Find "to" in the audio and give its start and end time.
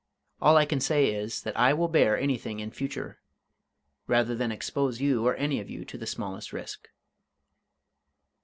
5.85-5.95